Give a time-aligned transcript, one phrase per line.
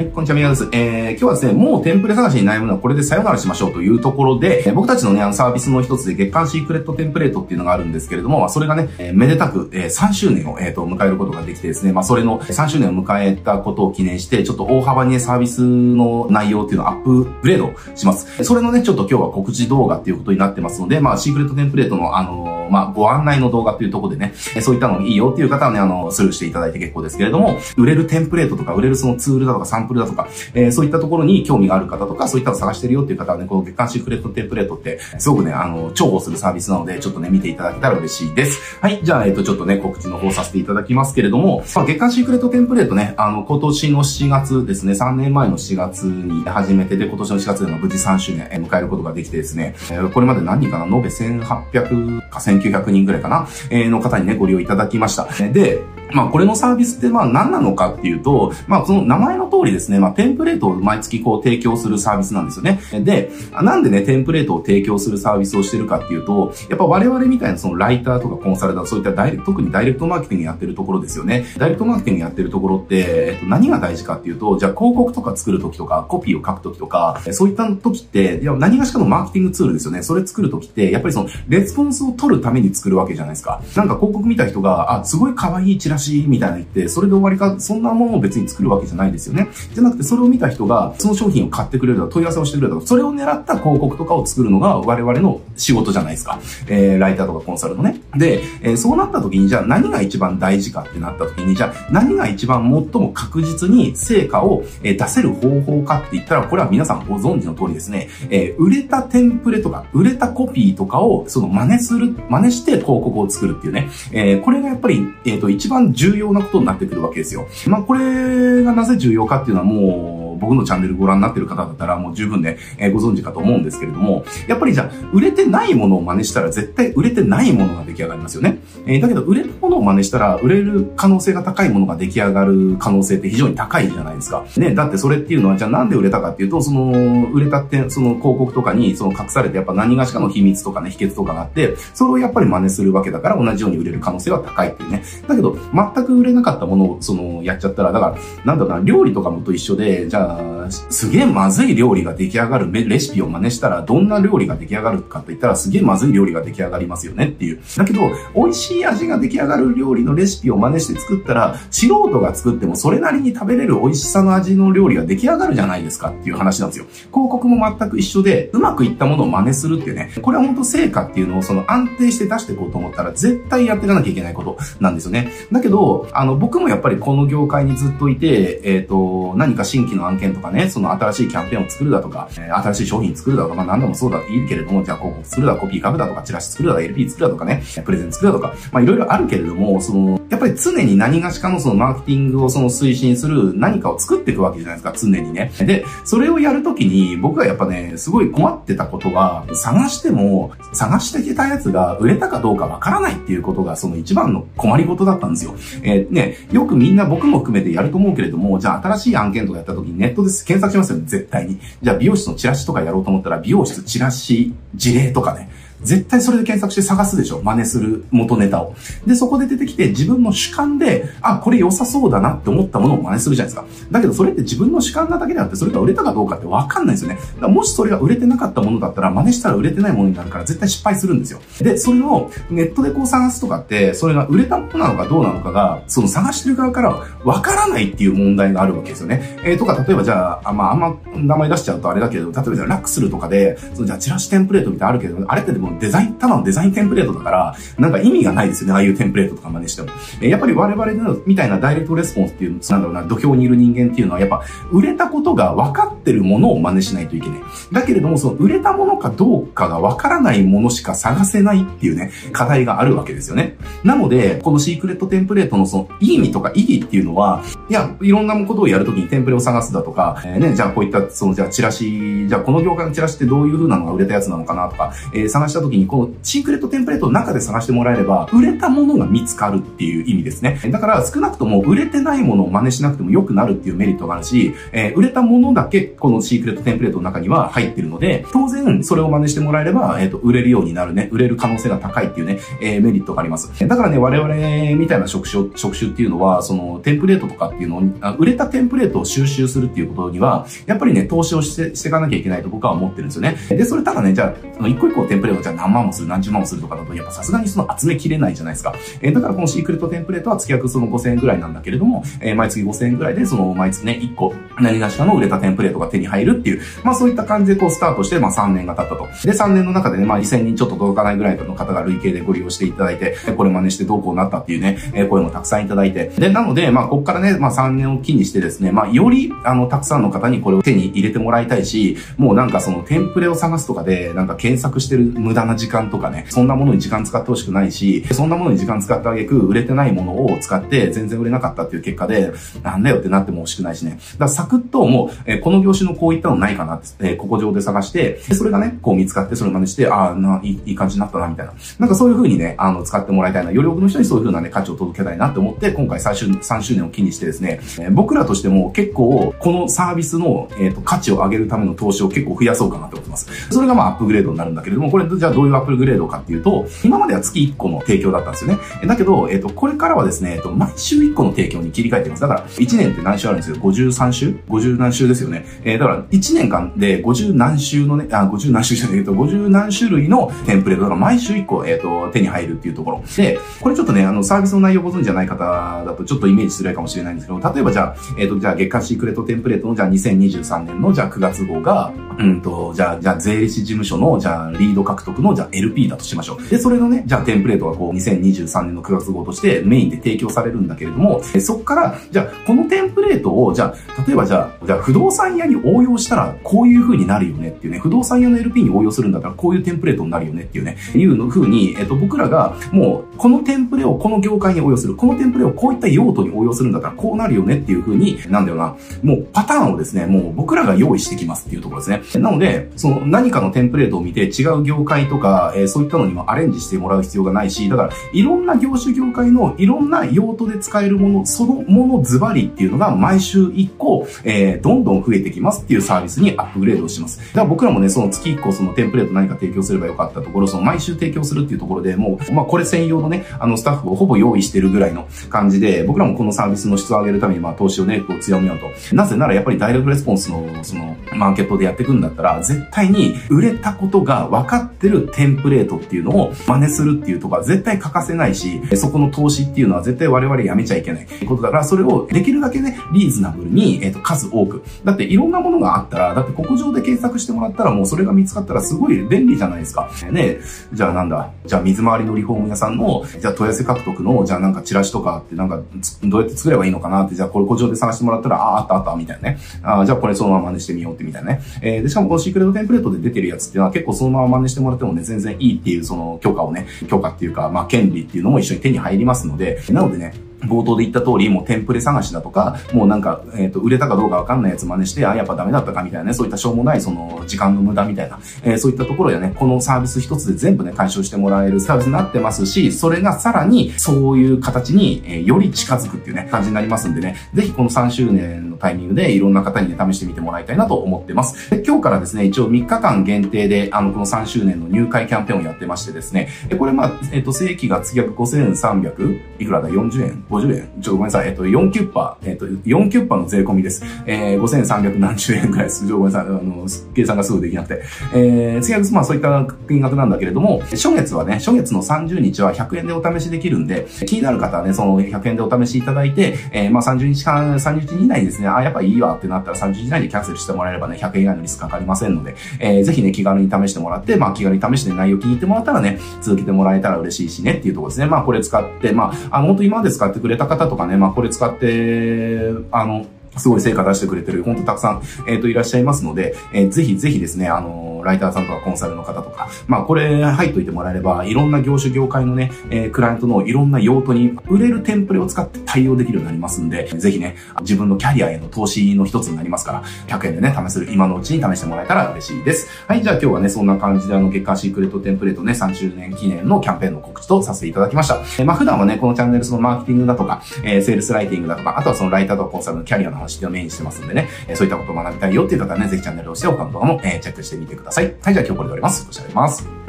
[0.00, 0.66] はい、こんにちは、みなです。
[0.72, 18.42] えー、今日はですね、もうテンプレ探しに悩むのはこれでさよならしましょうというところで、えー、僕たちのね、あのサービスの一つで月間シークレットテンプレートっていうのがあるんですけれども、まあ、それがね、えー、めでたく、えー、3周年を、えー、と、迎えることができてですね、まあ、それの3周年を迎えたことを記念して、ちょっと大幅にね、サービスの内容っていうのをアップグレードします。
[18.42, 38.78] それのね、ちょっと今日は告知動画っていうことになってますので、まあ、シークレットテンプレートの、あのー、まあ、ご案内の動画っていうところでね、そういったのいいよっていう方はね、あの、スルーしていただいて結構ですけれども、売れるテンプレートとか、売れるそのツールだとかサンプルだとか、えー、そういったところに興味がある方とか、そういったのを探してるよっていう方はね、この月間シークレットテンプレートって、すごくね、あの、重宝するサービスなので、ちょっとね、見ていただけたら嬉しいです。
[38.80, 49.74] はい、じゃあ、えっ、ー、と、ちょっとね、告知の方させていただきますけれども、まあ、月間シークレットテンプレートね、あの、今年の7月ですね、3年前の4月に始めてで、今年の4月での無事3周年迎えることができてですね、
[50.12, 55.26] これまで何人かな、延べ1800か1900 900人ぐらいかな、えー、の方にね、ご利用いただきました。
[55.52, 55.82] で、
[56.12, 62.80] まあこれのサービスってまあ何なのかっていうと、まあその名前の通りですね、まあテンプレートを毎月こう提供するサービスなんですよね。
[62.92, 71.44] で、なんでね、テンプレートを提供するサービスをしてるかっていうと、やっぱ我々みたいなそのライターとかコンサルタント、そういったダイレクト、特にダイレクトマーケティングやってるところですよね。
[71.58, 72.96] ダイレクトマーケティングやってるところって、
[73.32, 80.02] えっと、何が大事かっていうと、じゃあ広告とか作るときとか、コピーを書くときとか、そういったときって、いや何がしかのマーケティングツールですよね。
[80.02, 83.62] それ作るときって、やっぱりその、レスポンスを取るために作るわけじゃないですか。
[83.76, 89.48] なんか広告見た人が、あ、すごい可愛いチラシみたいな言って、それで終わりか、そんなものを別に作るわけじゃないですよね。
[89.74, 96.40] じゃなくて、それを見た人が、その商品を買ってくれるとか、問い合わせをしてくれるとか、それを狙った広告とかを作るのが我々の仕事じゃないですか。
[96.68, 98.00] えー、ライターとかコンサルのね。
[98.16, 117.46] で、えー、そうなった時に、じゃあ何が一番大事かってなった時に、じゃあ何が一番最も確実に成果を、え出せる方法かって言ったら、これは皆さんご存知の通りですね、えー、売れたテンプレとか、売れたコピーとかを、その真似する、真似して広告を作るっていうね、えー、これがやっぱり、えっ、ー、と、一番重要なことになってくるわけですよ。
[117.66, 128.58] まあ、これがなぜ重要かっていうのはもう、僕のチャンネルご覧になってる方だったらもう十分ね、えー、ご存知かと思うんですけれども、やっぱりじゃあ、売れてないものを真似したら絶対売れてないものが出来上がりますよね。
[128.86, 134.44] えー、だけど、売れたものを真似したら、売れる可能性が高いものが出来上がる可能性って非常に高いじゃないですか。
[134.56, 145.02] ね、だってそれっていうのは、じゃあなんで売れたかっていうと、その、売れたって、その広告とかに、その隠されてやっぱ何がしかの秘密とかね、秘訣とかがあって、それをやっぱり真似するわけだから同じように売れる可能性は高いっていうね。
[145.26, 150.29] だけど、全く売れなかったものを、その、やっちゃったら、だから、なんだろうな、料理とかもと一緒で、じゃあ、
[150.70, 157.60] すげえまずい料理が出来上がるレシピを真似したら、どんな料理が出来上がるかと言ったら、すげえまずい料理が出来上がりますよねっていう。
[157.76, 158.00] だけど、
[158.34, 166.86] 美味しい味が出来上がる料理のレシピを真似して作ったら、素人が作ってもそれなりに食べれる美味しさの味の料理が出来上がるじゃないですかっていう話なんですよ。
[166.86, 175.32] 広告も全く一緒で、うまくいったものを真似するっていうね、これは本当成果っていうのをその安定して出していこうと思ったら、絶対やっていかなきゃいけないことなんですよね。
[175.50, 195.50] だけど、あの、僕もやっぱりこの業界にずっといて、えっ、ー、と、何か新規の案件とかね、その新しいキャンペーンを作るだとか、え、新しい商品作るだとか、まあ何でもそうだっていいけれども、じゃあ広告作るだ、コピー書くだとか、チラシ作るだ、LP 作るだとかね、プレゼン作るだとか、まあいろいろあるけれども、その、やっぱり常に何がしかのそのマーケティングをその推進する何かを作っていくわけじゃないですか、常にね。
[195.58, 205.54] で、それをやるときに、僕はやっぱね、すごい困ってたことが、探しても、探してきたやつが売れたかどうかわからないっていうことが、その一番の困りごとだったんですよ。
[205.82, 211.58] えー、ね、よくみんな僕も含めてやると思うけれども、じゃあ新しい案件とかやったときにネットで検索しますよ、絶対に。
[211.82, 215.50] じゃあ美容室のチラシとかやろうと思ったら、美容室チラシ事例とかね、
[215.82, 218.74] 絶対それで検索して探すでしょ真似する元ネタを。
[219.06, 223.90] で、そこで出てきて自分の主観で、あ、これ良さそうだなって思ったものを真似するじゃないですか。
[223.90, 227.16] だけどそれって自分の主観なだけであって、それが売れたかどうかってわかんないですよね。
[227.16, 231.40] だからもしそれが売れてなかったものだったら、真似したら売れてないものになるから絶対失敗するんですよ。
[231.60, 239.38] で、それをネットでこう探すとかって、それが売れたものなのかどうなのかが、その探してる側からはわからないっていう問題があるわけですよね。
[239.44, 249.88] えー、とか、例えばじゃあ、まあ、あんま名前出しちゃうとあれだけど、例えばじゃあラックスルとかで、そのじゃあチラシテンプレートみたいなあるけど、あれってでもデザイン、ただのデザインテンプレートだから、なんか意味がないですよね、ああいうテンプレートとか真似しても。
[250.20, 257.40] えやっぱり我々のみたいなダイレクトレスポンスっていう、なんだろうな、土俵にいる人間っていうのは、やっぱ、売れたことが分かってるものを真似しないといけない。
[257.72, 263.56] だけれども、その売れたものかどうかが分からないものしか探せないっていうね、課題があるわけですよね。
[263.84, 280.60] なので、このシークレットテンプレートのその意味とか意義っていうのは、いや、いろんなことをやるときにテンプレを探すだとか、えー、ね、じゃあこういった、その、じゃあチラシ、じゃあこの業界のチラシってどういう風なのが売れたやつなのかなとか、えー、探したした時に、このシークレットテンプレートの中で探してもらえれば、売れたものが見つかるっていう意味ですね。
[280.70, 293.50] だから少なくとも売れてないものを真似しなくても良くなるっていうメリットがあるし、えー、売れたものだけこのシークレットテンプレートの中には入ってるので、当然それを真似してもらえれば、えっ、ー、と、売れるようになるね、売れる可能性が高いっていうね、えー、メリットがあります。
[293.66, 297.82] だからね、我々みたいな職種、職種っていうのは、そのテンプレートとかっていうのを、
[298.18, 303.36] 売れたテンプレートを収集するっていうことには、やっぱりね、投資をしてしていかなきゃいけないと僕は思ってるんですよね。
[303.48, 308.74] で、それただね、じゃあ、一個一個テンプレートじゃあ何万もする、何十万もするとかだと、やっぱさすがにその集めきれないじゃないですか。
[309.00, 319.06] えー、だからこのシークレットテンプレートは月額その5000円ぐらいなんだけれども、えー、毎月5000円ぐらいで、その毎月ね、1個、何がしかの売れたテンプレートが手に入るっていう、まあそういった感じでこうスタートして、まあ3年が経ったと。
[319.24, 326.08] で、3年の中でね、まあ2000人ちょっと届かないぐらいの方が累計でご利用していただいて、これ真似してどうこうなったっていうね、えー、声もたくさんいただいて。
[326.18, 342.32] で、なので、まあこっからね、まあ3年を機にしてですね、まあより、あの、たくさんの方にこれを手に入れてもらいたいし、もうなんかそのテンプレを探すとかで、なんか検索してる無駄な時間とかね、そんなものに時間使ってほしくないし、そんなものに時間使ってあげく、売れてないものを使って全然売れなかったっていう結果で、
[342.62, 343.92] なんだよってなっても欲しくないしね。
[343.92, 351.54] だからサクッともう、えー、この業種のこういったのないかなって、えー、ここ上で探して、それがね、こう見つかって、それ真似して、ああ、な、いい、感じになったな、みたいな。
[351.78, 353.52] なんかそういう風にね、あの、使ってもらいたいな。
[353.52, 363.28] より多くの人にそういう風なね、価値を届けたいなって思って、今回最終、3周年を機にしてですね、えー、僕らとしても結構、このサービスの、えっ、と、価値を上げるための投資を結構増やそうかなって思ってます。
[363.50, 368.58] それがまあ、アップグレードになるんだけれども、これ、じゃあどういうアップグレードかっていうと、今までは月1個の提供だったんですよね。
[368.86, 372.22] だけど、えっ、と、これからはですね、えっ、と、毎週1個の提供に切り替えてます。
[372.22, 375.44] だから、1年って何週あるんですけど、53週 ?50 何週ですよね。
[375.64, 383.02] えー、だから、1年間で50何週のね、あ、50何週じゃないけど、50何種類のテンプレートが毎週1個、えっ、ー、と、手に入るっていうところ。
[383.16, 385.44] で、これちょっとね、あの、サービスの内容ご存知じゃない方
[385.84, 396.48] だとちょっとイメージしづらいかもしれないんですけど、例えばじゃあ、えっ、ー、と、じゃあ月間シークレットテンプレートのじゃあ2023年のじゃあ9月号が、うんと、じゃあ、じゃあ税理士事務所のじゃあリード獲得のじゃあ LP だとしましょう。
[396.48, 422.22] で、それのね、じゃあテンプレートがこう2023年の9月号としてメインで提供されるんだけれども、そっから、じゃあこのテンプレートを、じゃあ、例えばじゃあ、じゃあ不動産屋に応用したらこういう風になるよねっていうね、不動産屋の LP に応用するんだったらこういうテンプレートになるよねっていうね、いうの風に、えっと、僕らがもうこのテンプレをこの業界に応用する、このテンプレをこういった用途に応用するんだったらこうなるよねっていう風に、なんだよな、もうパターンをですね、もう僕らが用意してきますっていうところですね。
[422.22, 437.18] なので、その何かのテンプレートを見て違う業界とか、えー、そういったのにもアレンジしてもらう必要がないし、だからいろんな業種業界のいろんな用途で使えるもの、そのものズバリっていうのが毎週1個、えー、どんどん増えてきますっていうサービスにアップグレードをします。
[437.18, 448.70] だから僕らもね、その月1個そのテンプレート何か提供すればよかったところ、その毎週提供するっていうところでもう、まあこれ専用のね、あのスタッフをほぼ用意してるぐらいの感じで、僕らもこのサービスの質を上げるためにまあ投資をね、こう強めようと。
[448.94, 464.62] なぜならやっぱりダイレクトレスポンスのそのマーケットでやっていくんだったら、絶対に売れたことが分かってるテンプレートっていうのを真似するっていうところは絶対欠かせないし、そこの投資っていうのは絶対我々やめちゃいけないことだから、それをできるだけね、リーズナブルに、えっ、と、数多く。
[464.84, 469.90] だっていろんなものがあったら、だってここ上で検索してもらったらもうそれが見つかったらすごい便利じゃないですか。
[470.10, 470.38] ね、
[470.72, 475.60] じゃあなんだ、じゃあ水回りのリフォーム屋さんの、じゃあ問い合わせ獲得の、じゃあなんかチラシとかってなんか、
[476.04, 479.38] どうやって作ればいいのかなって、じゃあこれ工場で探してもらったら、ああ、あったあった、みたいなね。
[479.62, 481.42] あじゃあこれそのまま真似してみようってみたいなね。
[481.62, 511.50] えー、で、しかもこのシークレットテンプレートで出てるやつっていうのは結構そのまま真似してもらってもね、全然いいっていうその許可をね、許可っていうか、まあ権利っていうのも一緒に手に入りますので、なのでね、冒頭で言った通り、もうテンプレ探しだとか、もうなんか、えっ、ー、と、売れたかどうかわかんないやつ真似して、あ、やっぱダメだったかみたいなね、そういったしょうもない、その、時間の無駄みたいな、えー、そういったところやね、このサービス一つで全部ね、解消してもらえるサービスになってますし、それがさらに、そういう形に、えー、より近づくっていうね、感じになりますんでね、ぜひこの3周年タイミングで、いろんな方にね、試してみてもらいたいなと思ってます。
[511.50, 520.68] で今日からですね、一応3日間限定で、あの、この3周年の入会キャンペーンをやってましてですね、これまあ、えっ、と、正規が月額5300、いくらだ ?40 円 ?50 円？
[520.82, 521.28] ちょっとごめんなさい。
[521.28, 523.84] えっと、4キュッパー、えっと、4キュッパーの税込みです。
[524.06, 525.86] えー、5300何十円くらいです。
[525.90, 526.26] ごめんなさい。
[526.26, 527.82] あの、計算がすぐできなくて。
[528.14, 548.06] えー、次は、まあそういった金額なんだけれども、初月はね、初月の30日は100円でお試しできるんで、気になる方はね、その100円でお試しいただいて、えー、まあ30日間、30日以内ですね、あ、やっぱいいわってなったら30日以内にキャンセルしてもらえればね、100円以内のリスクかかりませんので、えー、ぜひね、気軽に試してもらって、まあ気軽に試して内容気に入ってもらったらね、続けてもらえたら嬉しいしねっていうところですね。
[548.06, 553.06] まあこれ使って、まあ、あの、本当今まで使ってくれた方とかね、まあこれ使って、あの、
[553.36, 569.82] すごい成果出してくれてる、本当たくさん、えっ、ー、と、いらっしゃいますので、えー、ぜひぜひですね、あのの、ライターさんとかコンサルの方とか、まあ、これ入っといてもらえれば、いろんな業種業界のね、えー、クライアントのいろんな用途に売れるテンプレを使って対応できるようになりますんで、ぜひね、自分のキャリアへの投資の一つになりますから、
[570.18, 572.68] 100円でね、試せる今のうちに試してもらえたら嬉しいです。
[572.86, 578.16] はい、じゃあ今日はね、そんな感じであの、月間シークレットテンプレートね、3周年記念のキャンペーンの告知とさせていただきました。
[578.16, 588.14] えー、まあ、普段はね、このチャンネルそのマーケティングだとか、えー、セールスライティングだとか、あとはそのライターとコンサルのキャリアの話をメインにしてますんでね、えー、そういったことを学びたいよっていう方はね、ぜひチャンネルをして他の動画も、えー、チェックしてみてください。
[588.22, 589.06] はい、じゃあ今日これで終わります。
[589.06, 589.79] ご視聴ありがとうございます。